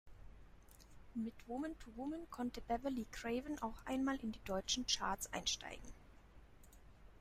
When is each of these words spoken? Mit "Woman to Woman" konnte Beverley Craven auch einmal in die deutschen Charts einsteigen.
Mit 1.13 1.35
"Woman 1.47 1.75
to 1.77 1.95
Woman" 1.95 2.27
konnte 2.31 2.59
Beverley 2.61 3.05
Craven 3.11 3.61
auch 3.61 3.85
einmal 3.85 4.17
in 4.23 4.31
die 4.31 4.43
deutschen 4.45 4.87
Charts 4.87 5.31
einsteigen. 5.31 5.93